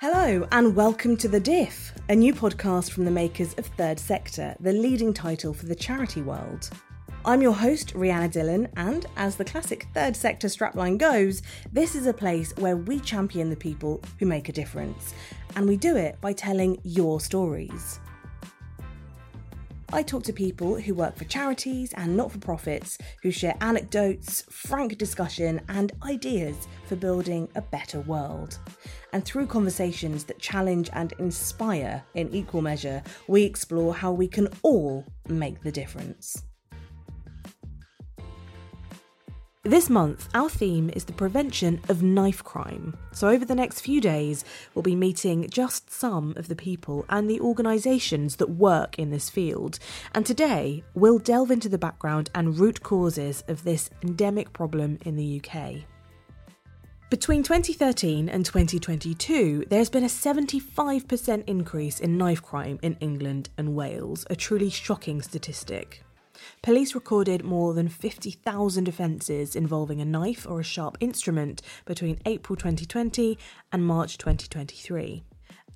[0.00, 4.56] Hello, and welcome to The Diff, a new podcast from the makers of Third Sector,
[4.58, 6.70] the leading title for the charity world.
[7.26, 12.06] I'm your host, Rhianna Dhillon, and as the classic Third Sector strapline goes, this is
[12.06, 15.12] a place where we champion the people who make a difference,
[15.54, 18.00] and we do it by telling your stories.
[19.92, 24.44] I talk to people who work for charities and not for profits who share anecdotes,
[24.48, 28.58] frank discussion, and ideas for building a better world.
[29.12, 34.48] And through conversations that challenge and inspire in equal measure, we explore how we can
[34.62, 36.44] all make the difference.
[39.64, 42.96] This month, our theme is the prevention of knife crime.
[43.12, 44.42] So, over the next few days,
[44.74, 49.28] we'll be meeting just some of the people and the organisations that work in this
[49.28, 49.78] field.
[50.14, 55.16] And today, we'll delve into the background and root causes of this endemic problem in
[55.16, 55.84] the UK.
[57.10, 63.76] Between 2013 and 2022, there's been a 75% increase in knife crime in England and
[63.76, 66.02] Wales, a truly shocking statistic.
[66.62, 72.56] Police recorded more than 50,000 offences involving a knife or a sharp instrument between April
[72.56, 73.38] 2020
[73.72, 75.22] and March 2023.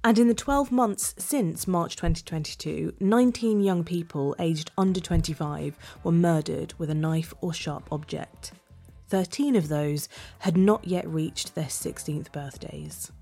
[0.06, 6.12] And in the 12 months since March 2022, 19 young people aged under 25 were
[6.12, 8.52] murdered with a knife or sharp object.
[9.08, 10.08] 13 of those
[10.40, 13.12] had not yet reached their 16th birthdays.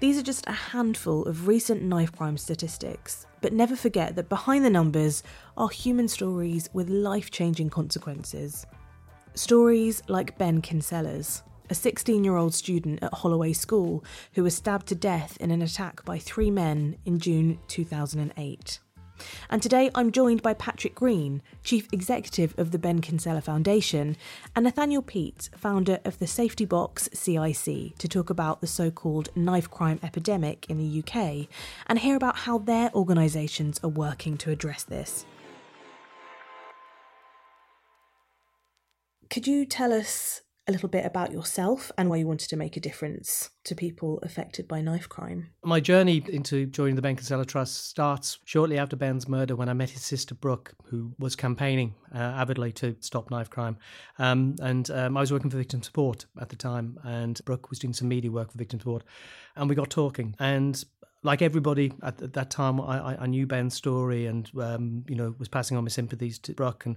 [0.00, 4.64] These are just a handful of recent knife crime statistics, but never forget that behind
[4.64, 5.22] the numbers
[5.56, 8.66] are human stories with life changing consequences.
[9.34, 14.86] Stories like Ben Kinsella's, a 16 year old student at Holloway School who was stabbed
[14.88, 18.78] to death in an attack by three men in June 2008.
[19.48, 24.16] And today I'm joined by Patrick Green, Chief Executive of the Ben Kinsella Foundation,
[24.56, 29.28] and Nathaniel Peat, founder of the Safety Box CIC, to talk about the so called
[29.36, 31.48] knife crime epidemic in the UK
[31.86, 35.24] and hear about how their organisations are working to address this.
[39.30, 42.76] Could you tell us a little bit about yourself and why you wanted to make
[42.76, 45.48] a difference to people affected by knife crime.
[45.62, 49.74] My journey into joining the Ben Kinsella Trust starts shortly after Ben's murder when I
[49.74, 53.76] met his sister Brooke, who was campaigning uh, avidly to stop knife crime.
[54.18, 57.78] Um, and um, I was working for Victim Support at the time, and Brooke was
[57.78, 59.04] doing some media work for Victim Support.
[59.56, 60.34] And we got talking.
[60.38, 60.82] And
[61.24, 65.48] like everybody at, that time, I, I, knew Ben's story and um, you know was
[65.48, 66.96] passing on my sympathies to Brooke, and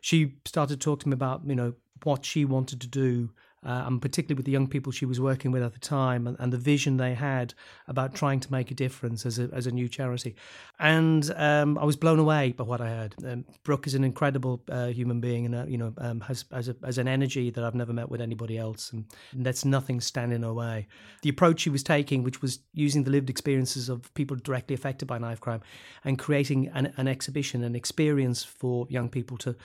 [0.00, 3.30] she started to talk to me about you know what she wanted to do,
[3.64, 6.36] uh, and particularly with the young people she was working with at the time, and,
[6.38, 7.54] and, the vision they had
[7.88, 10.36] about trying to make a difference as a, as a new charity.
[10.78, 13.14] And um, I was blown away by what I heard.
[13.24, 16.68] Um, Brooke is an incredible uh, human being, and uh, you know um, has, has,
[16.68, 20.00] a, has, an energy that I've never met with anybody else, and, and that's nothing
[20.00, 20.86] standing in her way.
[21.22, 25.06] The approach she was taking, which was using the lived experiences of people directly affected
[25.06, 25.62] by knife crime,
[26.04, 29.56] and creating an, an exhibition, an experience for young people to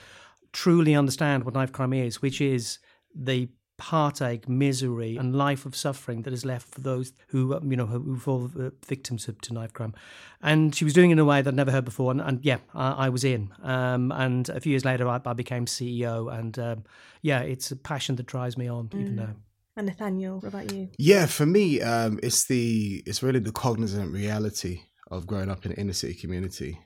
[0.52, 2.78] truly understand what knife crime is, which is
[3.14, 3.48] the
[3.80, 7.86] heartache, misery, and life of suffering that is left for those who um, you know
[7.86, 8.50] who fall
[8.86, 9.94] victims to, to, knife crime.
[10.40, 12.10] And she was doing it in a way that I'd never heard before.
[12.10, 13.52] And, and yeah, I, I, was in.
[13.62, 16.32] Um, and a few years later, I, I became CEO.
[16.32, 16.84] And um,
[17.22, 19.00] yeah, it's a passion that drives me on mm.
[19.00, 19.34] even now.
[19.76, 20.90] And Nathaniel, what about you?
[20.98, 25.72] Yeah, for me, um, it's the it's really the cognizant reality of growing up in
[25.72, 26.78] an inner city community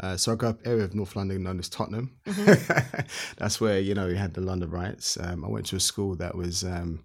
[0.00, 2.16] uh, so I grew up area of North London known as Tottenham.
[2.26, 3.00] Mm-hmm.
[3.38, 5.16] That's where you know we had the London riots.
[5.20, 7.04] Um, I went to a school that was um,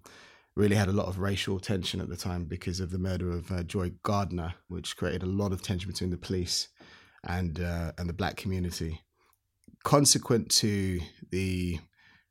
[0.56, 3.52] really had a lot of racial tension at the time because of the murder of
[3.52, 6.68] uh, Joy Gardner, which created a lot of tension between the police
[7.24, 9.02] and uh, and the black community.
[9.84, 11.00] Consequent to
[11.32, 11.80] the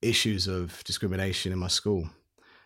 [0.03, 2.11] issues of discrimination in my school,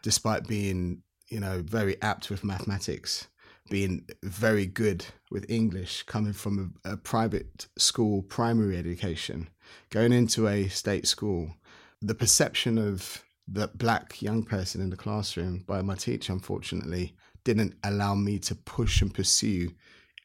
[0.03, 3.29] despite being you know very apt with mathematics
[3.71, 9.49] being very good with English, coming from a, a, private school, primary education,
[9.91, 11.55] going into a state school,
[12.03, 17.15] the perception of the black young person in the classroom by my teacher, unfortunately,
[17.45, 19.71] didn't allow me to push and pursue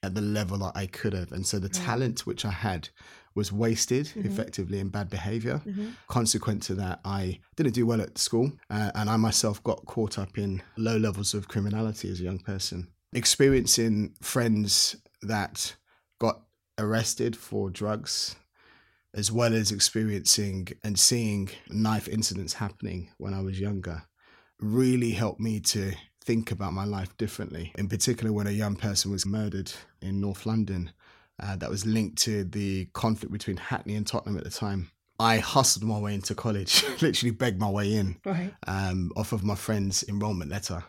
[0.03, 1.31] at the level that I could have.
[1.31, 1.85] And so the yeah.
[1.85, 2.89] talent which I had
[3.35, 4.27] was wasted mm-hmm.
[4.27, 5.61] effectively in bad behavior.
[5.65, 5.89] Mm-hmm.
[6.07, 8.51] Consequent to that, I didn't do well at school.
[8.69, 12.39] Uh, and I myself got caught up in low levels of criminality as a young
[12.39, 15.75] person experiencing friends that
[16.19, 16.41] got
[16.77, 18.35] arrested for drugs,
[19.13, 24.03] as well as experiencing and seeing knife incidents happening when I was younger,
[24.59, 27.71] really helped me to think about my life differently.
[27.77, 29.71] In particular, when a young person was murdered
[30.01, 30.91] in North London,
[31.41, 34.91] uh, that was linked to the conflict between Hackney and Tottenham at the time.
[35.19, 38.53] I hustled my way into college, literally begged my way in right.
[38.67, 40.83] um, off of my friend's enrollment letter.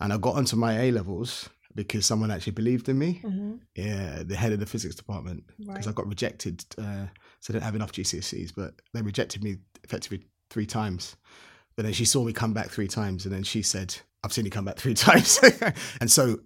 [0.00, 3.20] And I got onto my A levels, because someone actually believed in me.
[3.22, 3.54] Mm-hmm.
[3.76, 5.88] Yeah, the head of the physics department because Right.
[5.88, 6.64] I got rejected.
[6.78, 7.06] Uh,
[7.40, 11.16] so I didn't have enough GCSEs, but they rejected me effectively three times.
[11.76, 13.94] But then she saw me come back three times, and then she said,
[14.24, 15.38] "I've seen you come back three times."
[16.00, 16.40] and so,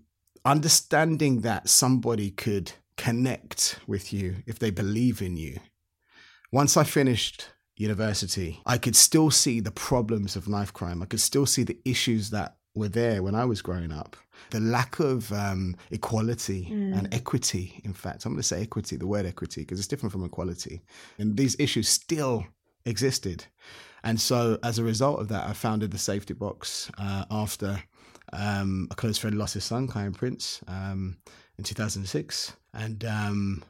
[0.44, 5.58] understanding that somebody could connect with you if they believe in you.
[6.52, 11.02] Once I finished university, I could still see the problems of knife crime.
[11.02, 14.16] I could still see the issues that were there when I was growing up.
[14.50, 19.06] The lack of um, equality and equity, in fact, I'm going to say equity, the
[19.06, 20.82] word equity, because it's different from equality.
[21.18, 22.46] And these issues still
[22.84, 23.44] existed.
[24.02, 27.82] And so, as a result of that, I founded the Safety Box uh, after
[28.32, 31.18] um, a close friend lost his son, Kyan Prince, um,
[31.58, 32.54] in 2006.
[32.72, 33.64] And um,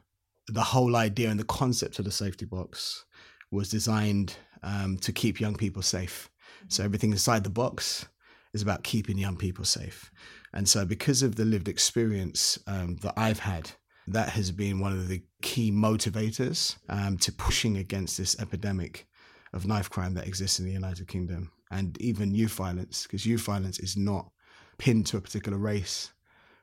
[0.47, 3.05] the whole idea and the concept of the Safety Box
[3.51, 6.31] was designed um, to keep young people safe.
[6.69, 8.07] So everything inside the box
[8.53, 10.11] is about keeping young people safe.
[10.53, 13.71] And so, because of the lived experience um, that I've had,
[14.09, 19.07] that has been one of the key motivators um, to pushing against this epidemic
[19.53, 23.43] of knife crime that exists in the United Kingdom and even youth violence, because youth
[23.43, 24.31] violence is not
[24.79, 26.13] pinned to a particular race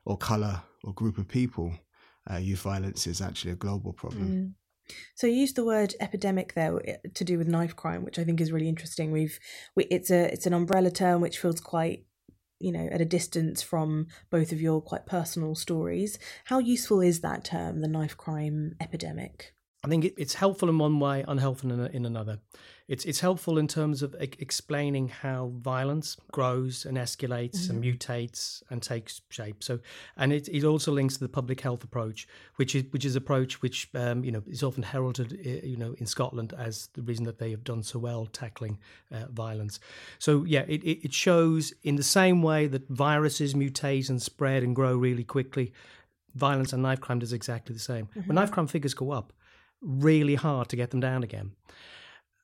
[0.06, 1.74] or color or group of people.
[2.30, 4.28] Uh, youth violence is actually a global problem.
[4.28, 4.54] Mm.
[5.16, 8.24] So you used the word epidemic there uh, to do with knife crime, which I
[8.24, 9.12] think is really interesting.
[9.12, 9.39] We've
[9.75, 12.06] we, it's a it's an umbrella term which feels quite
[12.60, 16.19] you know at a distance from both of your quite personal stories.
[16.45, 19.54] How useful is that term, the knife crime epidemic?
[19.83, 22.39] I think it, it's helpful in one way, unhelpful in, in another.
[22.88, 28.63] It's it's helpful in terms of e- explaining how violence grows and escalates and mutates
[28.69, 29.63] and takes shape.
[29.63, 29.79] So,
[30.15, 33.62] and it, it also links to the public health approach, which is which is approach
[33.62, 37.25] which um, you know is often heralded, uh, you know, in Scotland as the reason
[37.25, 38.79] that they have done so well tackling
[39.12, 39.79] uh, violence.
[40.18, 44.63] So, yeah, it, it it shows in the same way that viruses mutate and spread
[44.63, 45.74] and grow really quickly.
[46.35, 48.07] Violence and knife crime does exactly the same.
[48.25, 49.33] When knife crime figures go up,
[49.81, 51.51] really hard to get them down again.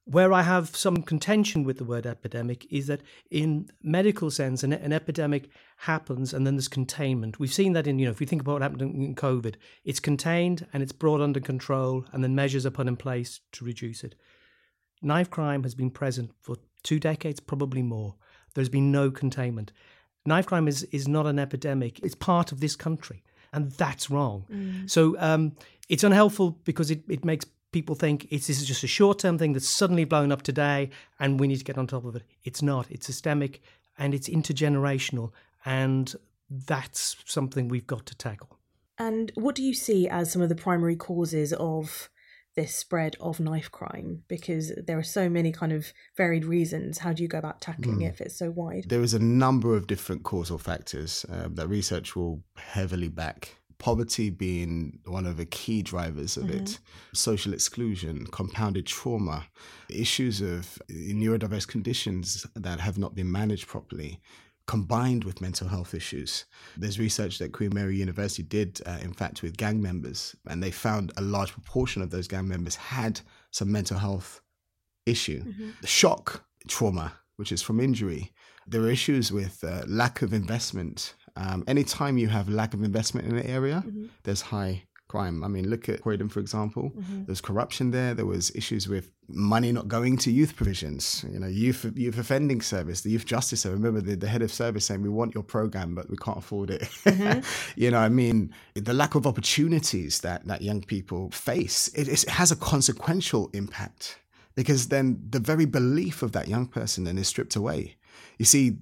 [0.06, 3.02] Where I have some contention with the word epidemic is that
[3.32, 7.40] in medical sense, an, an epidemic happens and then there's containment.
[7.40, 10.02] We've seen that in, you know, if you think about what happened in COVID, it's
[10.02, 14.04] contained and it's brought under control and then measures are put in place to reduce
[14.04, 14.16] it.
[15.02, 18.16] Knife crime has been present for two decades, probably more.
[18.56, 19.72] There's been no containment.
[20.26, 23.24] Knife crime is, is not an epidemic, it's part of this country.
[23.54, 24.46] And that's wrong.
[24.88, 25.56] So um,
[25.90, 29.38] it's unhelpful because it, it makes people think it's this is just a short term
[29.38, 30.90] thing that's suddenly blown up today
[31.20, 32.24] and we need to get on top of it.
[32.44, 32.90] It's not.
[32.90, 33.62] It's systemic
[33.98, 35.32] and it's intergenerational.
[35.66, 36.14] And
[36.50, 38.60] that's something we've got to tackle.
[38.98, 42.10] And what do you see as some of the primary causes of
[42.56, 44.24] this spread of knife crime?
[44.28, 47.00] Because there are so many kind of varied reasons.
[47.00, 48.86] How do you go about tackling it if it's so wide?
[48.88, 53.56] There is a number of different causal factors um, that research will heavily back.
[53.80, 56.80] Poverty being one of the key drivers of it,
[57.14, 59.46] social exclusion, compounded trauma,
[59.90, 64.20] issues of neurodiverse conditions that have not been managed properly,
[64.68, 66.46] combined with mental health issues.
[66.78, 70.72] There's research that Queen Mary University did, uh, in fact, with gang members, and they
[70.72, 73.20] found a large proportion of those gang members had
[73.52, 74.42] some mental health
[75.06, 75.44] issue.
[75.84, 78.32] Shock trauma, which is from injury.
[78.66, 81.16] There are issues with uh, lack of investment.
[81.36, 84.06] Um, anytime you have lack of investment in an area, mm-hmm.
[84.24, 85.44] there's high crime.
[85.44, 86.92] I mean, look at Croydon, for example.
[86.96, 87.26] Mm-hmm.
[87.26, 88.16] There's corruption there.
[88.16, 91.24] There was issues with money not going to youth provisions.
[91.32, 93.78] You know, youth youth offending service, the youth justice service.
[93.78, 96.70] Remember the, the head of service saying, "We want your program, but we can't afford
[96.72, 97.40] it." Mm-hmm.
[97.82, 101.90] you know, I mean, the lack of opportunities that that young people face.
[101.90, 104.20] It, it has a consequential impact
[104.56, 107.98] because then the very belief of that young person then is stripped away.
[108.40, 108.78] You see,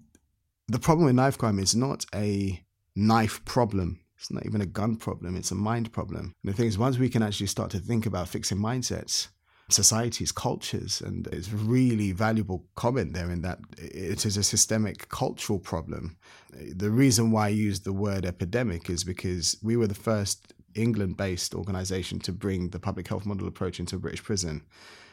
[0.71, 2.63] the problem with knife crime is not a
[2.95, 3.99] knife problem.
[4.17, 5.35] It's not even a gun problem.
[5.35, 6.33] It's a mind problem.
[6.43, 9.27] And the thing is, once we can actually start to think about fixing mindsets,
[9.69, 15.09] societies, cultures, and it's a really valuable comment there in that it is a systemic
[15.09, 16.17] cultural problem.
[16.53, 21.17] The reason why I use the word epidemic is because we were the first England
[21.17, 24.61] based organization to bring the public health model approach into a British prison.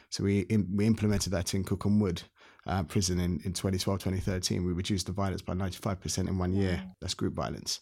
[0.09, 2.23] So we, we implemented that in Cookham Wood
[2.69, 4.65] uh, prison in, in 2012, 2013.
[4.65, 6.81] We reduced the violence by 95% in one year.
[7.01, 7.81] That's group violence.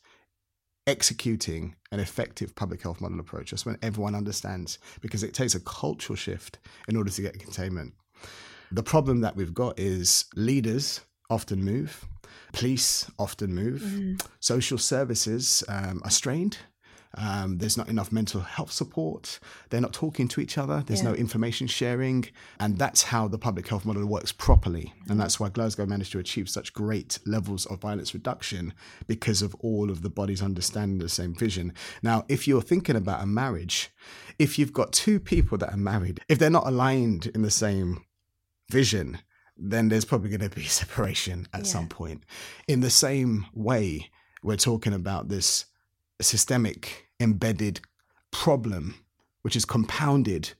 [0.88, 3.52] Executing an effective public health model approach.
[3.52, 7.94] That's when everyone understands because it takes a cultural shift in order to get containment.
[8.72, 12.06] The problem that we've got is leaders often move,
[12.54, 13.84] police often move,
[14.40, 16.58] social services um, are strained.
[17.18, 19.40] Um, there's not enough mental health support.
[19.70, 20.84] They're not talking to each other.
[20.86, 21.10] There's yeah.
[21.10, 22.26] no information sharing.
[22.60, 24.94] And that's how the public health model works properly.
[25.10, 28.74] And that's why Glasgow managed to achieve such great levels of violence reduction
[29.08, 31.74] because of all of the bodies understanding the same vision.
[32.04, 33.90] Now, if you're thinking about a marriage,
[34.38, 38.06] if you've got two people that are married, if they're not aligned in the same
[38.70, 39.20] vision,
[39.58, 41.66] then there's probably going to be separation at yeah.
[41.66, 42.24] some point.
[42.68, 44.12] In the same way,
[44.44, 45.66] we're talking about this
[46.22, 47.82] systemic embedded
[48.32, 48.96] problem,
[49.42, 50.54] which is compounded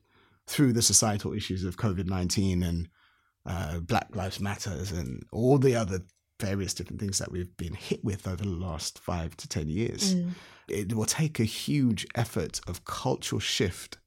[0.48, 2.88] through the societal issues of COVID 19 and
[3.46, 6.02] uh, Black Lives Matters and all the other
[6.40, 10.16] various different things that we've been hit with over the last five to 10 years.
[10.16, 10.32] Mm.
[10.68, 13.98] It will take a huge effort of cultural shift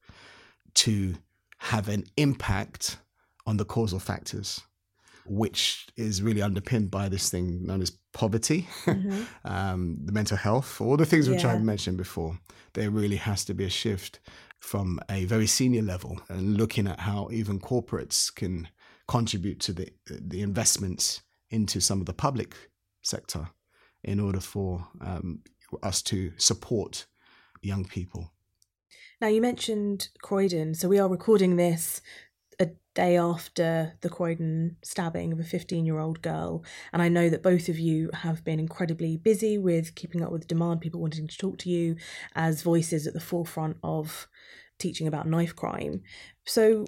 [0.75, 1.15] to
[1.59, 2.99] have an impact
[3.47, 4.61] on the causal factors
[5.27, 9.23] which is really underpinned by this thing known as poverty, mm-hmm.
[9.45, 11.55] um, the mental health, all the things which yeah.
[11.55, 12.39] I mentioned before.
[12.75, 14.21] There really has to be a shift
[14.61, 18.69] from a very senior level and looking at how even corporates can
[19.09, 22.55] contribute to the the investments into some of the public
[23.03, 23.49] sector
[24.05, 25.41] in order for um,
[25.83, 27.07] us to support
[27.63, 28.31] young people.
[29.21, 32.01] Now, you mentioned Croydon, so we are recording this
[32.95, 36.65] day after the Croydon stabbing of a 15 year old girl.
[36.93, 40.49] And I know that both of you have been incredibly busy with keeping up with
[40.49, 41.97] demand, people wanting to talk to you
[42.35, 44.29] as voices at the forefront of
[44.79, 46.03] teaching about knife crime.
[46.45, 46.87] So,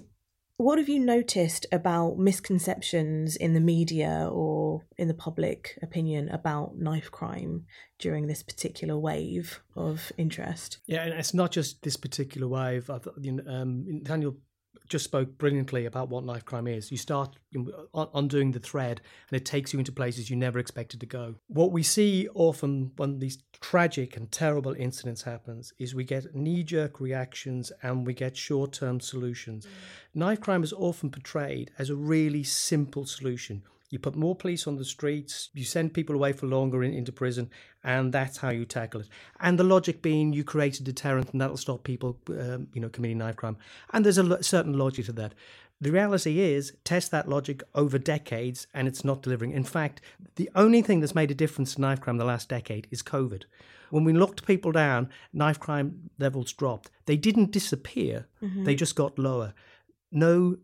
[0.57, 6.77] what have you noticed about misconceptions in the media or in the public opinion about
[6.77, 7.65] knife crime
[7.97, 10.77] during this particular wave of interest?
[10.85, 12.89] Yeah, and it's not just this particular wave.
[12.89, 14.37] I thought, you know, um, Daniel
[14.89, 16.91] just spoke brilliantly about what knife crime is.
[16.91, 17.37] You start
[18.13, 21.35] undoing the thread, and it takes you into places you never expected to go.
[21.47, 26.99] What we see often when these tragic and terrible incidents happens is we get knee-jerk
[26.99, 29.65] reactions and we get short-term solutions.
[29.65, 29.69] Mm.
[30.15, 33.63] Knife crime is often portrayed as a really simple solution.
[33.93, 37.11] You put more police on the streets, you send people away for longer in, into
[37.11, 37.51] prison,
[37.83, 39.07] and that's how you tackle it.
[39.39, 42.89] And the logic being you create a deterrent, and that'll stop people, um, you know,
[42.89, 43.55] committing knife crime.
[43.91, 45.35] And there's a lo- certain logic to that.
[45.79, 49.51] The reality is, test that logic over decades, and it's not delivering.
[49.51, 50.01] In fact,
[50.37, 53.43] the only thing that's made a difference to knife crime the last decade is COVID.
[53.91, 56.89] When we locked people down, knife crime levels dropped.
[57.05, 58.63] They didn't disappear; mm-hmm.
[58.63, 59.53] they just got lower.
[60.11, 60.57] No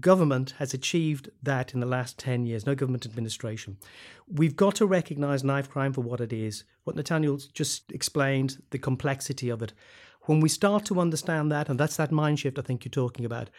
[0.00, 3.76] government has achieved that in the last 10 years, no government administration.
[4.28, 6.64] We've got to recognize knife crime for what it is.
[6.84, 9.72] What Nathaniel just explained, the complexity of it.
[10.22, 13.24] When we start to understand that, and that's that mind shift I think you're talking
[13.24, 13.50] about,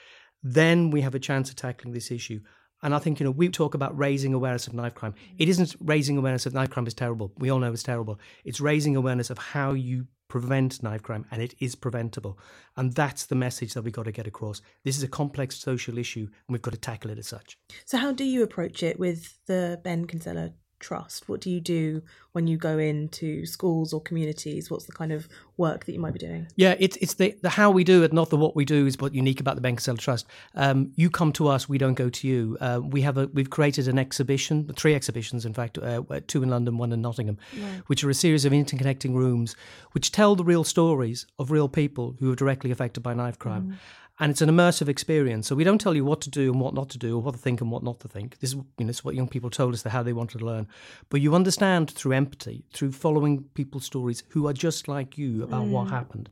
[0.43, 2.41] then we have a chance of tackling this issue.
[2.83, 5.15] And I think, you know, we talk about raising awareness of knife crime.
[5.37, 7.31] It isn't raising awareness of knife crime is terrible.
[7.37, 8.19] We all know it's terrible.
[8.45, 12.37] It's raising awareness of how you prevent knife crime, and it is preventable.
[12.75, 14.61] And that's the message that we've got to get across.
[14.83, 17.57] This is a complex social issue, and we've got to tackle it as such.
[17.85, 21.27] So, how do you approach it with the Ben Kinsella trust?
[21.27, 24.69] What do you do when you go into schools or communities?
[24.69, 26.47] What's the kind of work that you might be doing?
[26.55, 28.97] Yeah, it's it's the, the how we do it, not the what we do, is
[28.97, 30.25] what unique about the Ben Kinsella Trust.
[30.55, 32.57] Um, you come to us, we don't go to you.
[32.59, 36.49] Uh, we have a we've created an exhibition, three exhibitions, in fact, uh, two in
[36.49, 37.81] London, one in Nottingham, right.
[37.87, 39.55] which are a series of interconnecting rooms
[39.91, 43.69] which tell the real stories of real people who are directly affected by knife crime.
[43.69, 43.75] Mm
[44.19, 45.47] and it's an immersive experience.
[45.47, 47.35] So we don't tell you what to do and what not to do, or what
[47.35, 48.39] to think and what not to think.
[48.39, 50.39] This is, you know, this is what young people told us that how they wanted
[50.39, 50.67] to learn.
[51.09, 55.65] But you understand through empathy, through following people's stories who are just like you about
[55.65, 55.71] mm.
[55.71, 56.29] what happened,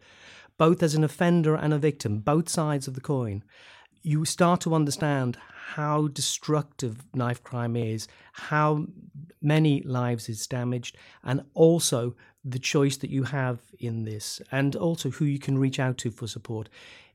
[0.58, 3.44] both as an offender and a victim, both sides of the coin.
[4.02, 5.38] You start to understand
[5.74, 8.86] how destructive knife crime is, how
[9.42, 15.10] many lives it's damaged, and also the choice that you have in this, and also
[15.10, 16.70] who you can reach out to for support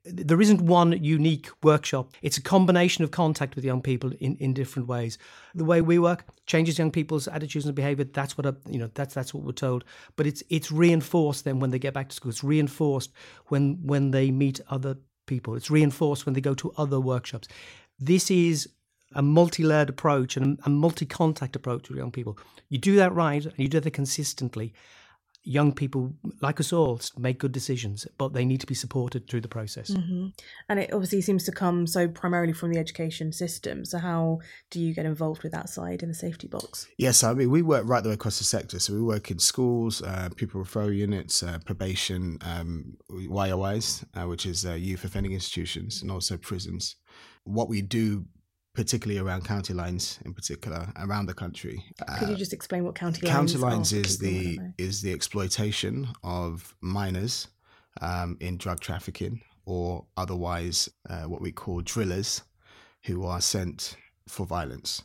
[0.05, 2.13] there isn't one unique workshop.
[2.23, 5.19] It's a combination of contact with young people in, in different ways.
[5.55, 8.05] The way we work changes young people's attitudes and behaviour.
[8.05, 8.91] That's what I, you know.
[8.95, 9.85] That's that's what we're told.
[10.17, 12.31] But it's it's reinforced then when they get back to school.
[12.31, 13.13] It's reinforced
[13.47, 15.55] when when they meet other people.
[15.55, 17.49] It's reinforced when they go to other workshops.
[17.99, 18.69] This is
[19.15, 22.39] a multi-layered approach and a multi-contact approach with young people.
[22.69, 24.73] You do that right and you do that consistently,
[25.43, 29.41] young people like us all make good decisions but they need to be supported through
[29.41, 29.91] the process.
[29.91, 30.29] Mm-hmm.
[30.69, 33.85] and it obviously seems to come so primarily from the education system.
[33.85, 36.87] So how do you get involved with that side in the safety box?
[36.99, 38.79] Yes i mean we work right the way across the sector.
[38.79, 44.47] So we work in schools uh, pupil referral units uh, probation um, yois uh, which
[44.47, 46.97] is uh, youth offending institutions and also prisons.
[47.45, 48.27] What we do
[48.81, 51.85] particularly around county lines in particular around the country.
[52.19, 53.39] Could you just explain what county lines are?
[53.39, 57.49] county lines is the is the exploitation of minors
[58.01, 62.43] um, in drug trafficking or otherwise uh, what we call drillers
[63.05, 63.97] who are sent
[64.27, 65.03] for violence.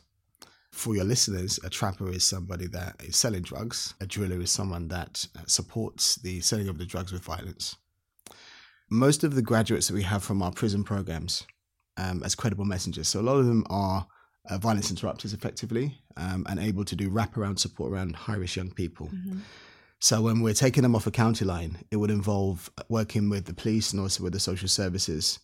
[0.72, 3.92] For your listeners, a trapper is somebody that is selling drugs.
[4.00, 7.76] A driller is someone that uh, supports the selling of the drugs with violence.
[8.88, 11.44] Most of the graduates that we have from our prison programs
[11.96, 14.06] um, as credible messengers, so a lot of them are
[14.48, 18.70] uh, violence interrupters effectively um, and able to do wraparound support around high risk young
[18.70, 19.10] people.
[19.98, 23.54] So when we're taking them off a county line, it would involve working with the
[23.54, 25.38] police and also with the social services.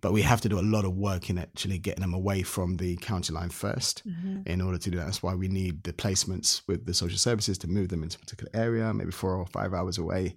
[0.00, 2.76] But we have to do a lot of work in actually getting them away from
[2.76, 4.02] the county line 1st
[4.46, 5.06] in order to do that.
[5.06, 8.20] That's why we need the placements with the social services to move them into a
[8.20, 10.36] particular area, maybe four or five hours away.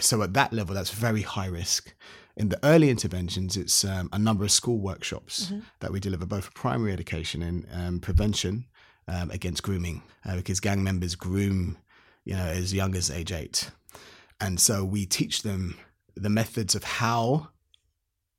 [0.00, 1.94] So at that level, that's very high risk.
[2.36, 6.44] In the early interventions, it's um, a number of school workshops that we deliver both
[6.44, 8.66] for primary education and um, prevention
[9.08, 11.78] um, against grooming, uh, because gang members groom,
[12.24, 13.70] you know, as young as age eight,
[14.40, 15.76] and so we teach them
[16.14, 17.48] the methods of how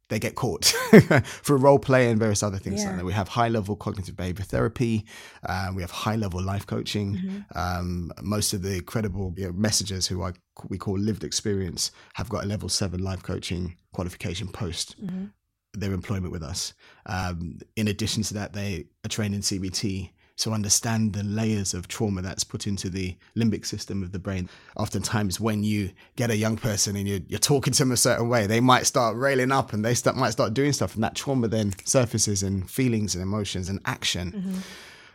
[0.10, 0.66] they get caught
[1.44, 3.06] for role play and various other things like that.
[3.06, 5.06] We have high level cognitive behavior therapy.
[5.48, 7.16] Um, we have high level life coaching.
[7.16, 7.58] Mm-hmm.
[7.58, 10.34] Um, most of the credible you know, messengers who I,
[10.68, 15.26] we call lived experience have got a level seven life coaching qualification post Mm-hmm.
[15.74, 16.74] their employment with us.
[17.06, 20.10] Um, in addition to that, they are trained in CBT
[20.40, 24.50] to understand the layers of trauma that's put into the limbic system of the brain.
[24.78, 28.30] Oftentimes, when you get a young person and you're, you're talking to them a certain
[28.30, 31.16] way, they might start railing up and they start, might start doing stuff, and that
[31.16, 34.32] trauma then surfaces in feelings and emotions and action.
[34.32, 34.60] Mm-hmm.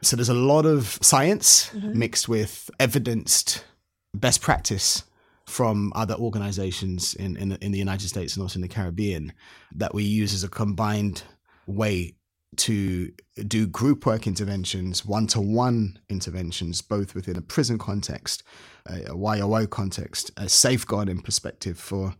[0.03, 1.99] So there's a lot of science mm-hmm.
[1.99, 3.65] mixed with evidenced
[4.13, 5.05] best practice
[5.47, 9.33] from other organizations in, in, in the United States and also in the Caribbean
[9.75, 11.23] that we use as a combined
[11.67, 12.15] way
[12.59, 13.13] to
[13.47, 18.43] do group work interventions, one to one interventions, both within a prison context,
[18.87, 22.15] a, a YOI context, a safeguarding perspective for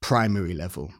[0.00, 0.92] primary level,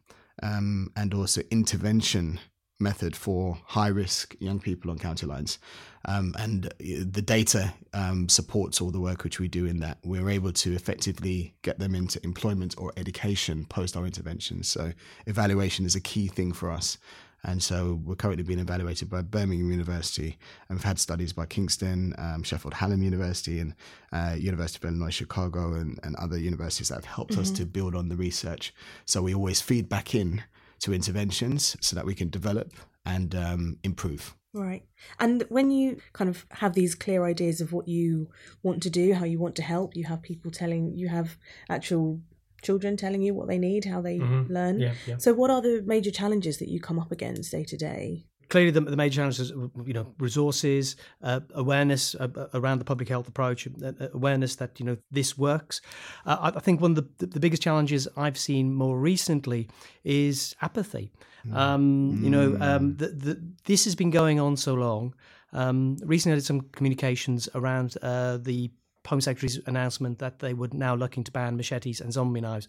[0.42, 2.40] um, and also intervention
[2.80, 5.58] method for high risk young people on county lines.
[6.06, 9.98] Um, and uh, the data um, supports all the work which we do in that.
[10.02, 14.68] We're able to effectively get them into employment or education post our interventions.
[14.68, 14.92] So,
[15.26, 16.96] evaluation is a key thing for us.
[17.42, 22.14] And so we're currently being evaluated by Birmingham University, and we've had studies by Kingston,
[22.18, 23.74] um, Sheffield Hallam University, and
[24.12, 27.94] uh, University of Illinois Chicago, and, and other universities that have helped us to build
[27.94, 28.74] on the research.
[29.06, 30.42] So we always feed back in
[30.80, 32.72] to interventions so that we can develop
[33.06, 34.34] and um, improve.
[34.52, 34.82] Right.
[35.20, 38.30] And when you kind of have these clear ideas of what you
[38.64, 41.36] want to do, how you want to help, you have people telling, you have
[41.68, 42.20] actual
[42.62, 44.80] children telling you what they need, how they learn.
[44.80, 45.16] Yeah, yeah.
[45.18, 48.26] So, what are the major challenges that you come up against day to day?
[48.50, 49.50] clearly the, the major challenges
[49.86, 54.84] you know resources uh, awareness uh, around the public health approach uh, awareness that you
[54.84, 55.80] know this works
[56.26, 59.68] uh, I, I think one of the, the biggest challenges i've seen more recently
[60.04, 61.12] is apathy
[61.54, 65.14] um, you know um, the, the, this has been going on so long
[65.52, 68.70] um, recently I did some communications around uh, the
[69.10, 72.66] Home Secretary's announcement that they were now looking to ban machetes and zombie knives,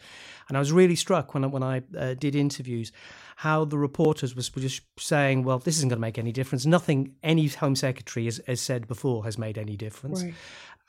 [0.48, 2.92] and I was really struck when I, when I uh, did interviews
[3.38, 6.66] how the reporters was were just saying, "Well, this isn't going to make any difference.
[6.66, 10.34] Nothing any Home Secretary has, has said before has made any difference." Right.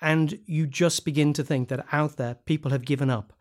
[0.05, 3.33] And you just begin to think that out there people have given up.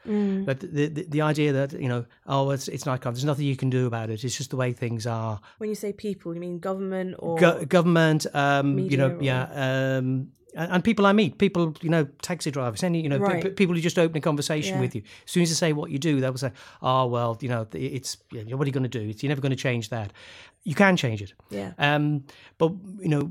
[0.45, 3.55] That the, the the idea that you know, oh, it's it's not There's nothing you
[3.55, 4.23] can do about it.
[4.23, 5.39] It's just the way things are.
[5.57, 9.97] When you say people, you mean government or Go- government, um, you know, or- yeah,
[9.97, 13.43] um, and, people I meet, people, you know, taxi drivers, any, you know, Right.
[13.43, 14.81] pe- people who just open a conversation Yeah.
[14.81, 15.01] with you.
[15.25, 17.67] As soon as you say what you do, they will say, "Oh, well, you know,
[17.73, 19.09] it's you know, what are you going to do?
[19.09, 20.11] It's, you're never going to change that.
[20.63, 21.71] You can change it." Yeah.
[21.77, 22.23] Um,
[22.57, 23.29] but you know,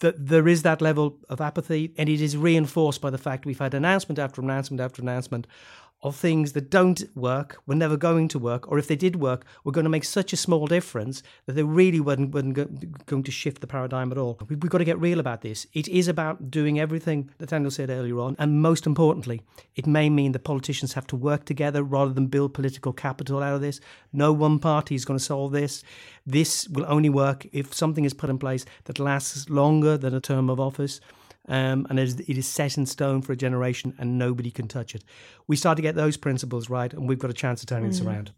[0.00, 3.58] th- there is that level of apathy, and it is reinforced by the fact we've
[3.58, 5.46] had announcement after announcement after announcement
[6.02, 9.44] of things that don't work, were never going to work, or if they did work,
[9.64, 13.32] were going to make such a small difference that they really weren't, weren't going to
[13.32, 14.38] shift the paradigm at all.
[14.48, 15.66] We've got to get real about this.
[15.72, 19.42] It is about doing everything that Daniel said earlier on, and most importantly,
[19.74, 23.54] it may mean that politicians have to work together rather than build political capital out
[23.54, 23.80] of this.
[24.12, 25.82] No one party is going to solve this.
[26.24, 30.20] This will only work if something is put in place that lasts longer than a
[30.20, 31.00] term of office
[31.48, 34.68] um, and it is, it is set in stone for a generation and nobody can
[34.68, 35.04] touch it.
[35.46, 38.00] We start to get those principles right, and we've got a chance of turning this
[38.00, 38.32] around.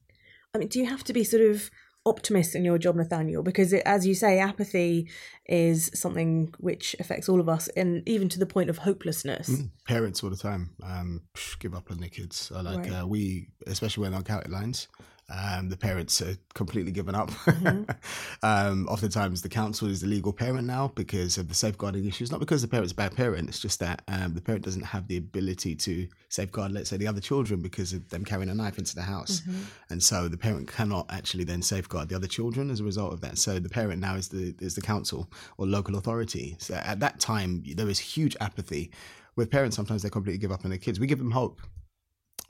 [0.55, 1.71] I mean, do you have to be sort of
[2.07, 3.43] optimist in your job, Nathaniel?
[3.43, 5.09] Because it, as you say, apathy
[5.47, 9.63] is something which affects all of us, and even to the point of hopelessness.
[9.87, 11.23] Parents all the time um,
[11.59, 12.51] give up on their kids.
[12.51, 12.93] Like Right.
[12.93, 14.89] uh, we, especially when on county lines,
[15.33, 17.31] Um, the parents are completely given up.
[17.31, 17.91] Mm-hmm.
[18.43, 22.31] um, oftentimes, the council is the legal parent now because of the safeguarding issues.
[22.31, 25.07] Not because the parent's a bad parent, it's just that um, the parent doesn't have
[25.07, 28.79] the ability to safeguard, let's say, the other children because of them carrying a knife
[28.79, 29.41] into the house.
[29.41, 29.63] Mm-hmm.
[29.91, 33.21] And so the parent cannot actually then safeguard the other children as a result of
[33.21, 33.39] that.
[33.39, 36.57] So the parent now is the is the council or local authority.
[36.59, 38.91] So at that time, there is huge apathy.
[39.37, 40.99] With parents, sometimes they completely give up on their kids.
[40.99, 41.61] We give them hope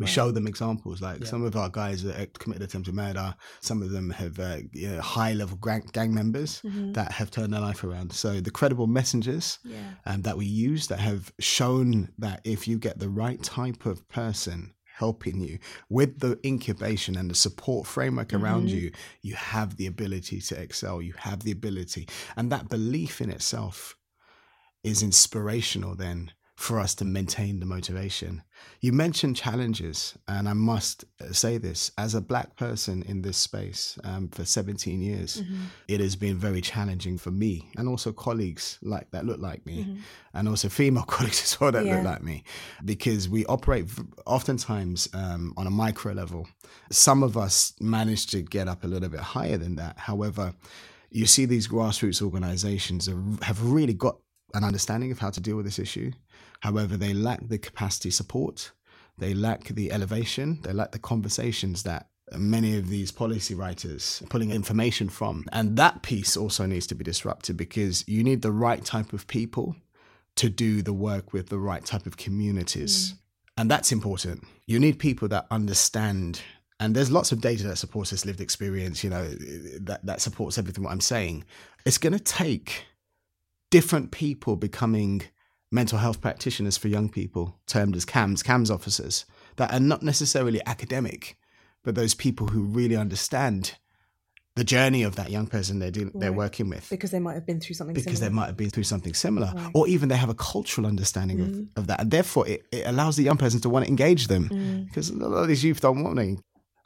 [0.00, 0.12] we right.
[0.12, 1.02] show them examples.
[1.02, 1.26] Like yeah.
[1.26, 5.00] some of our guys that committed attempted murder, some of them have uh, you know,
[5.02, 6.92] high level gang, gang members mm-hmm.
[6.92, 8.14] that have turned their life around.
[8.14, 9.76] So the credible messengers yeah.
[10.06, 14.08] um, that we use that have shown that if you get the right type of
[14.08, 15.58] person helping you
[15.90, 18.42] with the incubation and the support framework mm-hmm.
[18.42, 21.02] around you, you have the ability to excel.
[21.02, 22.08] You have the ability.
[22.36, 23.96] And that belief in itself
[24.82, 26.30] is inspirational then
[26.60, 28.42] for us to maintain the motivation.
[28.82, 33.38] You mentioned challenges, and I must uh, say this as a black person in this
[33.38, 35.62] space um, for 17 years, mm-hmm.
[35.88, 39.84] it has been very challenging for me and also colleagues like that look like me,
[39.84, 40.00] mm-hmm.
[40.34, 41.94] and also female colleagues as well that yeah.
[41.94, 42.44] look like me,
[42.84, 43.86] because we operate
[44.26, 46.46] oftentimes um, on a micro level.
[46.92, 49.98] Some of us manage to get up a little bit higher than that.
[49.98, 50.52] However,
[51.10, 53.08] you see these grassroots organizations
[53.40, 54.18] have really got
[54.52, 56.12] an understanding of how to deal with this issue.
[56.60, 58.72] However, they lack the capacity support,
[59.18, 64.50] they lack the elevation, they lack the conversations that many of these policy writers pulling
[64.50, 65.44] information from.
[65.52, 69.26] And that piece also needs to be disrupted because you need the right type of
[69.26, 69.74] people
[70.36, 73.12] to do the work with the right type of communities.
[73.12, 73.16] Mm.
[73.58, 74.44] And that's important.
[74.66, 76.40] You need people that understand
[76.80, 79.28] and there's lots of data that supports this lived experience, you know,
[79.82, 81.44] that, that supports everything what I'm saying.
[81.84, 82.86] It's going to take
[83.70, 85.22] different people becoming
[85.70, 89.24] mental health practitioners for young people, termed as CAMHS, CAMHS officers,
[89.56, 91.36] that are not necessarily academic,
[91.84, 93.76] but those people who really understand
[94.56, 96.20] the journey of that young person they're dealing, right.
[96.20, 98.28] they're working with because they might have been through something because similar.
[98.28, 99.70] they might have been through something similar right.
[99.74, 101.60] or even they have a cultural understanding mm.
[101.76, 104.26] of, of that and therefore it, it allows the young person to want to engage
[104.26, 104.86] them mm.
[104.86, 106.36] because a lot of these youth don't want to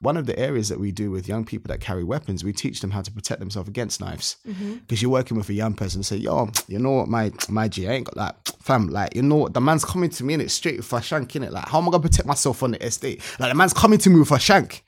[0.04, 2.80] one of the areas that we do with young people that carry weapons, we teach
[2.80, 4.36] them how to protect themselves against knives.
[4.44, 4.94] Because mm-hmm.
[4.96, 7.88] you're working with a young person and say, yo, you know what, my my G,
[7.88, 10.40] I ain't got like, fam, like, you know what, the man's coming to me in
[10.40, 11.52] it straight with a shank in it.
[11.52, 13.22] Like, how am I gonna protect myself on the estate?
[13.38, 14.84] Like, the man's coming to me with a shank.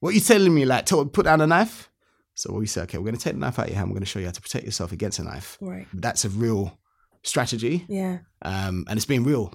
[0.00, 0.64] What are you telling me?
[0.64, 1.90] Like, to put down a knife?
[2.34, 3.90] So we say, okay, we're gonna take the knife out of your hand.
[3.90, 5.58] We're gonna show you how to protect yourself against a knife.
[5.60, 5.86] Right.
[5.92, 6.78] That's a real
[7.22, 7.84] strategy.
[7.88, 8.20] Yeah.
[8.40, 9.52] Um, and it's been real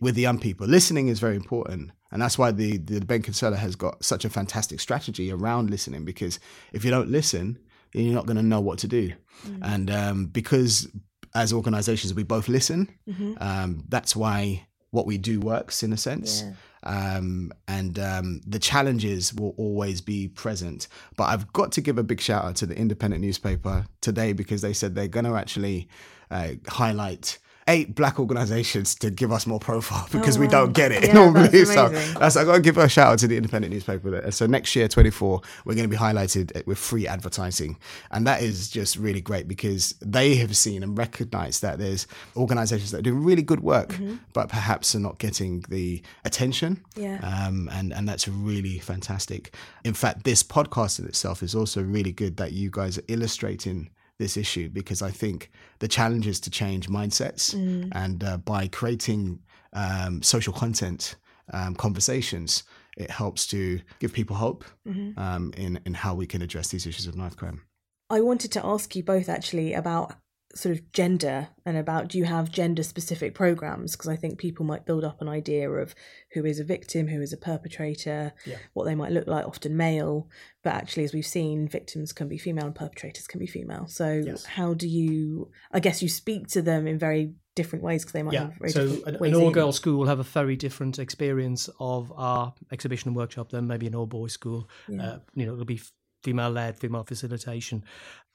[0.00, 0.66] with the young people.
[0.66, 1.90] Listening is very important.
[2.12, 6.04] And that's why the, the Ben Kinsella has got such a fantastic strategy around listening
[6.04, 6.40] because
[6.72, 7.58] if you don't listen,
[7.92, 9.12] then you're not going to know what to do.
[9.46, 9.62] Mm-hmm.
[9.62, 10.88] And um, because
[11.34, 13.34] as organizations, we both listen, mm-hmm.
[13.40, 16.42] um, that's why what we do works in a sense.
[16.42, 16.52] Yeah.
[16.82, 20.88] Um, and um, the challenges will always be present.
[21.16, 24.62] But I've got to give a big shout out to the independent newspaper today because
[24.62, 25.88] they said they're going to actually
[26.30, 27.38] uh, highlight
[27.70, 31.12] eight black organizations to give us more profile because oh, we don't get it yeah,
[31.20, 31.48] normally.
[31.48, 34.30] That's so that's I got to give a shout out to the independent newspaper.
[34.32, 37.78] So next year, 24, we're going to be highlighted with free advertising,
[38.10, 42.06] and that is just really great because they have seen and recognized that there's
[42.36, 44.16] organizations that are doing really good work, mm-hmm.
[44.32, 46.82] but perhaps are not getting the attention.
[46.96, 47.20] Yeah.
[47.22, 49.54] Um, and and that's really fantastic.
[49.84, 53.90] In fact, this podcast in itself is also really good that you guys are illustrating
[54.20, 57.88] this issue because I think the challenge is to change mindsets, mm.
[57.92, 59.40] and uh, by creating
[59.72, 61.16] um, social content
[61.52, 62.62] um, conversations,
[62.96, 65.18] it helps to give people hope mm-hmm.
[65.18, 67.62] um, in in how we can address these issues of knife crime.
[68.10, 70.14] I wanted to ask you both actually about
[70.54, 74.66] sort of gender and about do you have gender specific programs because i think people
[74.66, 75.94] might build up an idea of
[76.32, 78.56] who is a victim who is a perpetrator yeah.
[78.72, 80.28] what they might look like often male
[80.64, 84.22] but actually as we've seen victims can be female and perpetrators can be female so
[84.24, 84.44] yes.
[84.44, 88.22] how do you i guess you speak to them in very different ways because they
[88.22, 88.42] might yeah.
[88.44, 91.70] have very so different an, an all girls school will have a very different experience
[91.78, 95.02] of our exhibition and workshop than maybe an all boys school yeah.
[95.02, 95.80] uh, you know it'll be
[96.22, 97.84] female led, female facilitation.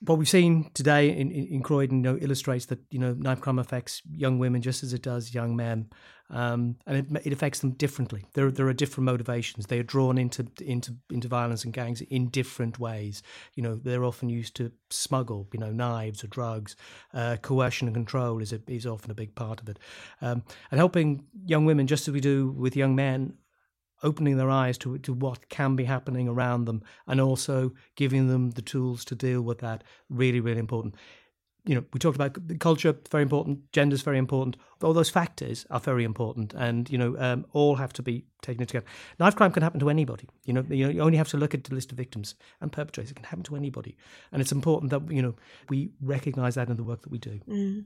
[0.01, 3.39] What we've seen today in, in, in, Croydon you know, illustrates that you know knife
[3.39, 5.89] crime affects young women just as it does young men,
[6.29, 8.25] um, and it, it, affects them differently.
[8.34, 9.67] There, there are different motivations.
[9.67, 13.23] They are drawn into into into violence and gangs in different ways.
[13.55, 16.75] You know, they're often used to smuggle, you know, knives or drugs.
[17.13, 19.79] Uh, coercion and control is a, is often a big part of it,
[20.21, 23.34] um, and helping young women, just as we do with young men,
[24.03, 28.51] opening their eyes to to what can be happening around them, and also giving them
[28.51, 29.84] the tools to deal with that.
[30.10, 30.95] Really, really important.
[31.65, 34.55] you know, we talked about culture, very important, gender is very important.
[34.84, 38.62] All those factors are very important, and you know, um, all have to be taken
[38.62, 38.89] into account.
[39.19, 40.27] Knife crime can happen to anybody.
[40.45, 43.12] You know, you only have to look at the list of victims and perpetrators.
[43.12, 43.97] It can happen to anybody,
[44.31, 45.36] and it's important that you know
[45.69, 47.39] we recognise that in the work that we do.
[47.49, 47.86] Mm.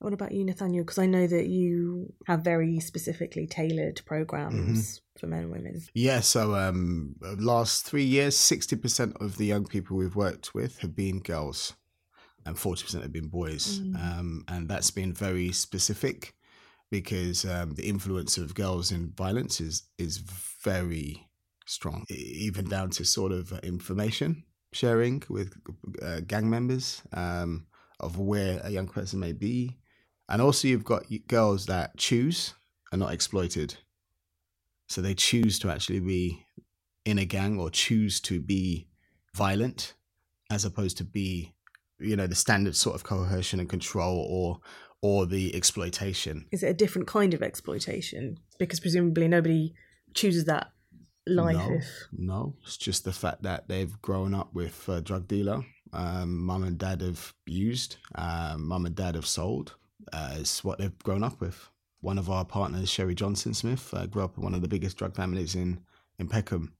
[0.00, 0.84] What about you, Nathaniel?
[0.84, 5.18] Because I know that you have very specifically tailored programs mm-hmm.
[5.18, 5.82] for men and women.
[5.92, 10.94] Yeah, so um, last three years, 60% of the young people we've worked with have
[10.94, 11.74] been girls
[12.46, 13.80] and 40% have been boys.
[13.80, 13.96] Mm.
[13.96, 16.34] Um, and that's been very specific
[16.90, 20.18] because um, the influence of girls in violence is, is
[20.62, 21.28] very
[21.66, 25.54] strong, even down to sort of information sharing with
[26.02, 27.66] uh, gang members um,
[28.00, 29.76] of where a young person may be.
[30.28, 32.54] And also, you've got girls that choose
[32.92, 33.76] and not exploited.
[34.88, 36.46] So they choose to actually be
[37.04, 38.88] in a gang or choose to be
[39.34, 39.94] violent
[40.50, 41.54] as opposed to be
[42.00, 44.60] you know the standard sort of coercion and control or
[45.00, 46.46] or the exploitation.
[46.50, 48.38] Is it a different kind of exploitation?
[48.58, 49.74] Because presumably nobody
[50.14, 50.72] chooses that
[51.26, 51.84] life no, if...
[52.12, 52.54] no.
[52.64, 56.78] It's just the fact that they've grown up with a drug dealer um, mum and
[56.78, 59.76] dad have used um, mum and dad have sold
[60.12, 61.68] uh, it's what they've grown up with
[62.00, 64.96] one of our partners sherry johnson smith uh, grew up in one of the biggest
[64.96, 65.80] drug families in
[66.18, 66.72] in peckham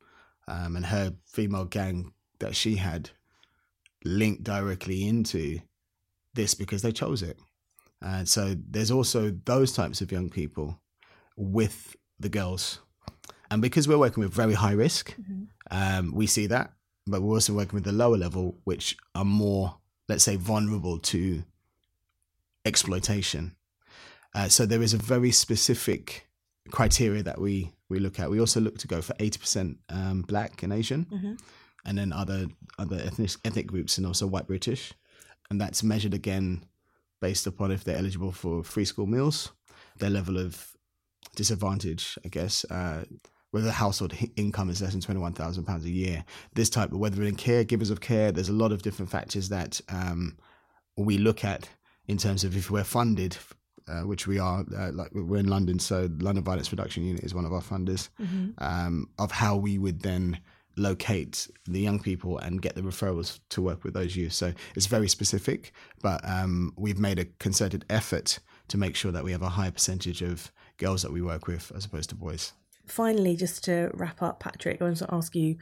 [0.48, 3.10] um, and her female gang that she had
[4.04, 5.60] linked directly into
[6.34, 7.38] this because they chose it.
[8.00, 10.80] And so there's also those types of young people
[11.36, 12.80] with the girls.
[13.50, 15.44] And because we're working with very high risk, mm-hmm.
[15.70, 16.72] um, we see that.
[17.06, 19.78] But we're also working with the lower level, which are more,
[20.08, 21.42] let's say, vulnerable to
[22.68, 23.56] exploitation.
[24.34, 26.28] Uh, so there is a very specific
[26.70, 28.30] criteria that we, we look at.
[28.30, 31.06] We also look to go for 80% um, black and Asian.
[31.06, 31.34] Mm-hmm
[31.88, 32.46] and then other
[32.78, 34.92] other ethnic ethnic groups and also white British,
[35.50, 36.64] and that's measured again
[37.20, 39.50] based upon if they're eligible for free school meals,
[39.98, 40.76] their level of
[41.34, 42.64] disadvantage, I guess.
[42.70, 43.04] Uh,
[43.50, 46.92] whether the household income is less than twenty one thousand pounds a year, this type
[46.92, 50.36] of whether in caregivers of care, there's a lot of different factors that um,
[50.96, 51.68] we look at
[52.08, 53.36] in terms of if we're funded
[53.88, 57.34] uh, which we are, uh, like we're in London, so London Violence Reduction Unit is
[57.34, 58.50] one of our funders, mm-hmm.
[58.58, 60.38] um, of how we would then
[60.76, 64.32] locate the young people and get the referrals to work with those youth.
[64.32, 69.24] So it's very specific, but um, we've made a concerted effort to make sure that
[69.24, 72.52] we have a high percentage of girls that we work with as opposed to boys.
[72.86, 75.56] Finally, just to wrap up, Patrick, I want to ask you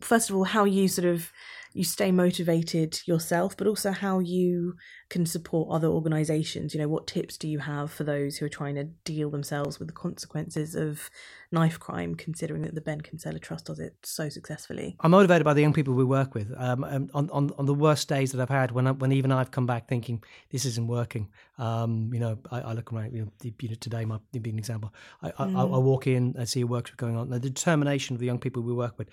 [0.00, 1.32] first of all how you sort of
[1.72, 4.74] you stay motivated yourself but also how you
[5.08, 6.74] can support other organizations.
[6.74, 9.78] You know what tips do you have for those who are trying to deal themselves
[9.78, 11.10] with the consequences of
[11.52, 14.96] knife crime considering that the ben kinsella trust does it so successfully?
[15.00, 16.52] I'm motivated by the young people we work with.
[16.56, 19.50] Um, on, on, on the worst days that i've had when I, when even i've
[19.50, 21.28] come back thinking this isn't working.
[21.58, 24.58] Um, you know I, I, look around you know, you know today might be an
[24.58, 24.94] example.
[25.22, 25.56] I, mm.
[25.56, 27.30] I, I walk in i see a workshop going on.
[27.30, 29.08] The determination of the young people we work with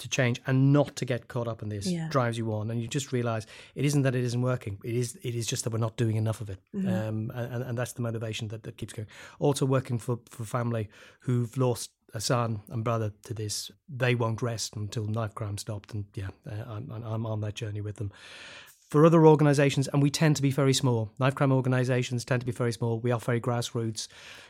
[0.00, 2.08] to change and not to get caught up in this yeah.
[2.10, 2.70] drives you on.
[2.70, 4.78] And you just realize it isn't that it isn't working.
[4.84, 6.58] It is it is just that we're not doing enough of it.
[6.74, 6.88] Mm-hmm.
[6.88, 9.08] um, and, and that's the motivation that, that keeps going.
[9.38, 10.88] Also working for for family
[11.20, 15.94] who've lost a son and brother to this they won't rest until knife crime stopped.
[15.94, 18.10] And yeah uh, I'm, I'm on that journey with them
[18.90, 21.12] for other organisations, and we tend to be very small.
[21.20, 22.98] Knife crime organisations tend to be very small.
[22.98, 24.08] We are very grassroots.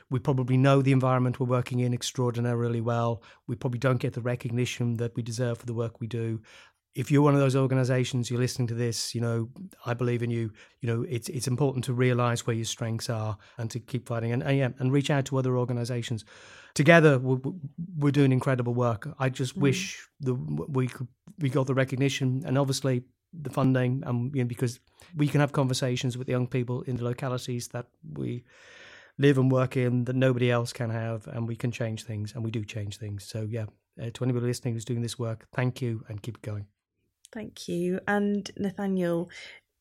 [0.09, 3.23] We probably know the environment we're working in extraordinarily well.
[3.47, 6.41] We probably don't get the recognition that we deserve for the work we do.
[6.95, 9.51] If you're one of those organisations, you're listening to this, you know,
[9.85, 10.51] I believe in you.
[10.81, 14.33] You know, it's it's important to realise where your strengths are and to keep fighting
[14.33, 16.25] and, and yeah, and reach out to other organisations.
[16.75, 17.39] Together, we're,
[17.97, 19.07] we're doing incredible work.
[19.19, 19.63] I just mm.
[19.63, 24.49] wish that we could we got the recognition, and obviously the funding, and you know,
[24.49, 24.81] because
[25.17, 28.45] we can have conversations with the young people in the localities that we
[29.19, 32.45] live and work in that nobody else can have, and we can change things, and
[32.45, 33.25] we do change things.
[33.25, 33.67] So yeah,
[34.01, 36.67] uh, to anybody listening who's doing this work, thank you, and keep going.
[37.33, 39.31] Thank you, and Nathaniel.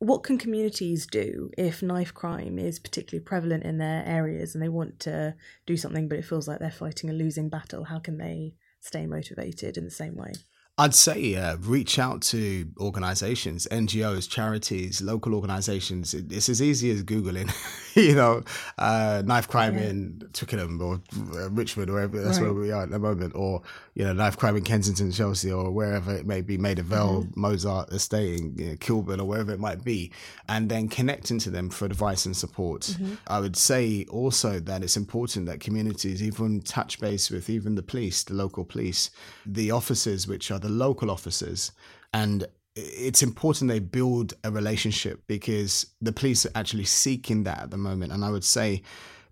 [0.01, 4.69] What can communities do if knife crime is particularly prevalent in their areas and they
[4.69, 5.35] want to
[5.65, 7.83] do something, but it feels like they're fighting a losing battle?
[7.83, 10.31] How can they stay motivated in the same way?
[10.79, 16.13] I'd say uh, reach out to organizations, NGOs, charities, local organizations.
[16.13, 17.51] It's as easy as Googling,
[17.95, 18.43] you know,
[18.77, 19.89] uh, knife crime yeah.
[19.89, 21.01] in Twickenham or
[21.35, 22.45] uh, Richmond or wherever that's right.
[22.45, 23.61] where we are at the moment, or,
[23.93, 27.41] you know, knife crime in Kensington, Chelsea, or wherever it may be, Maida Vale, mm-hmm.
[27.41, 30.13] Mozart Estate in you know, Kilburn, or wherever it might be,
[30.47, 32.83] and then connecting to them for advice and support.
[32.83, 33.15] Mm-hmm.
[33.27, 37.83] I would say also that it's important that communities even touch base with even the
[37.83, 39.09] police, the local police,
[39.45, 41.71] the officers, which are the the local officers
[42.13, 47.71] and it's important they build a relationship because the police are actually seeking that at
[47.71, 48.11] the moment.
[48.11, 48.83] And I would say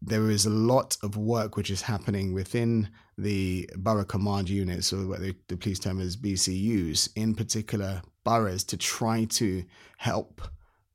[0.02, 5.08] there is a lot of work which is happening within the borough command units, or
[5.08, 9.64] what the, the police term is BCUs, in particular boroughs, to try to
[9.98, 10.42] help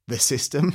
[0.06, 0.74] the system,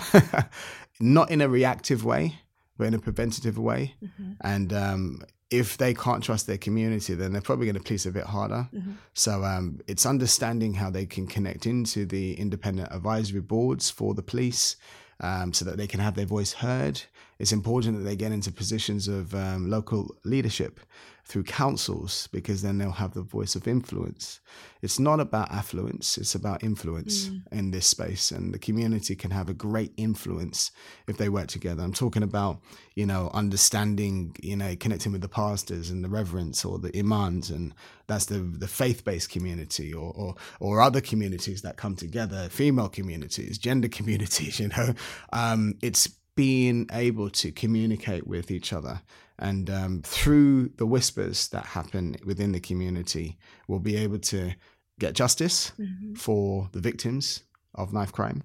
[0.99, 2.39] not in a reactive way,
[2.77, 3.95] but in a preventative way.
[4.03, 4.31] Mm-hmm.
[4.41, 8.11] And um, if they can't trust their community, then they're probably going to police a
[8.11, 8.67] bit harder.
[8.73, 8.93] Mm-hmm.
[9.13, 14.21] So um, it's understanding how they can connect into the independent advisory boards for the
[14.21, 14.75] police
[15.21, 17.01] um, so that they can have their voice heard.
[17.39, 20.79] It's important that they get into positions of um, local leadership
[21.27, 24.39] through councils because then they'll have the voice of influence.
[24.81, 27.41] It's not about affluence, it's about influence mm.
[27.51, 28.31] in this space.
[28.31, 30.71] And the community can have a great influence
[31.05, 31.83] if they work together.
[31.83, 32.61] I'm talking about,
[32.95, 37.49] you know, understanding, you know, connecting with the pastors and the reverends or the imams.
[37.49, 37.73] And
[38.07, 42.87] that's the, the faith based community or, or, or other communities that come together, female
[42.87, 44.93] communities, gender communities, you know.
[45.33, 49.01] Um, it's being able to communicate with each other
[49.39, 54.51] and um, through the whispers that happen within the community, we'll be able to
[54.99, 56.15] get justice mm-hmm.
[56.15, 57.43] for the victims
[57.75, 58.43] of knife crime.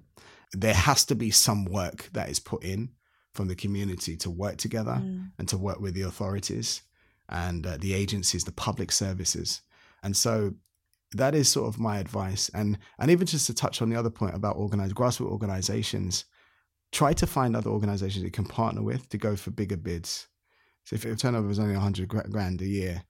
[0.51, 2.89] There has to be some work that is put in
[3.33, 5.31] from the community to work together mm.
[5.39, 6.83] and to work with the authorities
[7.29, 9.61] and uh, the agencies, the public services.
[10.03, 10.53] And so
[11.13, 12.49] that is sort of my advice.
[12.53, 16.25] And and even just to touch on the other point about organized grassroots organizations,
[16.91, 20.27] try to find other organizations you can partner with to go for bigger bids.
[20.85, 23.03] So if your turnover is only 100 grand a year,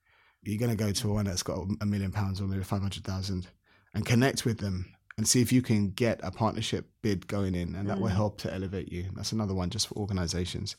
[0.43, 3.47] you're going to go to one that's got a million pounds or maybe 500,000
[3.93, 7.75] and connect with them and see if you can get a partnership bid going in
[7.75, 8.01] and that mm.
[8.01, 9.05] will help to elevate you.
[9.13, 10.75] That's another one just for organizations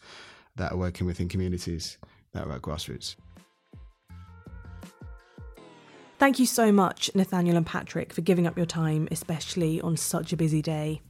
[0.56, 1.98] that are working within communities
[2.32, 3.16] that are at grassroots.
[6.18, 10.32] Thank you so much, Nathaniel and Patrick, for giving up your time, especially on such
[10.32, 11.02] a busy day.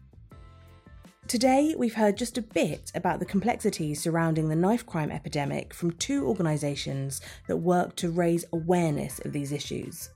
[1.27, 5.93] Today, we've heard just a bit about the complexities surrounding the knife crime epidemic from
[5.93, 10.11] two organisations that work to raise awareness of these issues.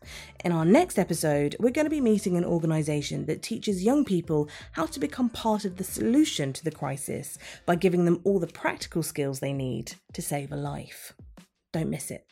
[0.45, 4.51] In our next episode, we're going to be meeting an organisation that teaches young people
[4.73, 8.47] how to become part of the solution to the crisis by giving them all the
[8.47, 11.15] practical skills they need to save a life.
[11.73, 12.27] Don't miss it.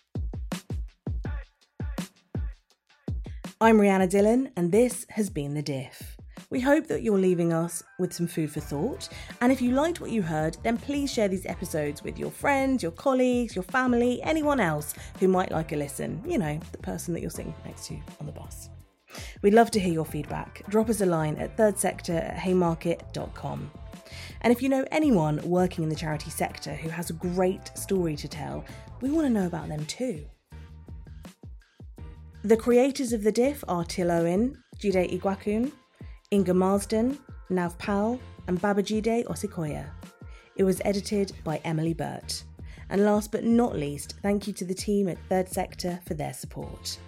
[3.59, 6.16] I'm Rhianna Dhillon, and this has been The Diff.
[6.57, 9.11] We hope that you're leaving us with some food for thought.
[9.43, 12.83] And if you liked what you heard, then please share these episodes with your friends,
[12.83, 16.23] your colleagues, your family, anyone else who might like a listen.
[16.27, 18.71] You know, the person that you're sitting next to on the bus.
[19.43, 20.63] We'd love to hear your feedback.
[20.71, 23.71] Drop us a line at thirdsector at haymarket.com.
[24.41, 28.17] And if you know anyone working in the charity sector who has a great story
[28.17, 28.65] to tell,
[29.03, 30.25] we want to know about them too.
[32.45, 35.71] The creators of the diff are Till Owen, Jide Igwakun,
[36.33, 37.19] Inga Marsden,
[37.51, 39.87] Nav Powell, and Babajide Osikoya.
[40.57, 42.43] It was edited by Emily Burt.
[42.91, 46.33] And last but not least, thank you to the team at Third Sector for their
[46.33, 46.99] support.